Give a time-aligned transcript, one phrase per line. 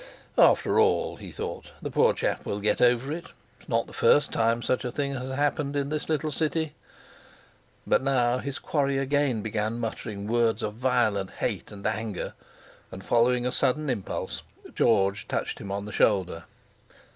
[0.39, 3.25] "After all," he thought, "the poor chap will get over it;
[3.67, 6.73] not the first time such a thing has happened in this little city!"
[7.85, 12.33] But now his quarry again began muttering words of violent hate and anger.
[12.91, 14.41] And following a sudden impulse
[14.73, 16.45] George touched him on the shoulder.